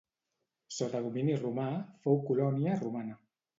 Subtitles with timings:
[0.77, 1.67] Sota domini romà
[2.07, 3.23] fou colònia romana.